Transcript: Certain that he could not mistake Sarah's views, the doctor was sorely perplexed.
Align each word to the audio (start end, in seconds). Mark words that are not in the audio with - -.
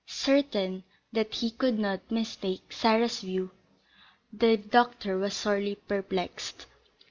Certain 0.07 0.83
that 1.13 1.31
he 1.35 1.51
could 1.51 1.77
not 1.77 2.09
mistake 2.09 2.71
Sarah's 2.73 3.19
views, 3.19 3.51
the 4.33 4.57
doctor 4.57 5.15
was 5.19 5.35
sorely 5.35 5.75
perplexed. 5.75 6.65